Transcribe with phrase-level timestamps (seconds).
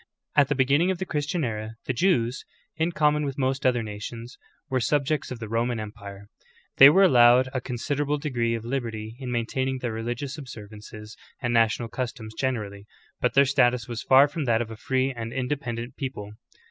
[0.35, 0.41] 2.
[0.41, 2.43] At the beginning of the Christian era, the Jews,
[2.75, 4.35] in com.mon with most other nations,
[4.67, 6.25] were subjects of the Roman empire.^
[6.77, 11.89] They were allowed a considerable degree of liberty in maintaining their religious observances and national
[11.89, 12.87] customs generally,
[13.19, 16.31] but their status was far from that of a free and independent people.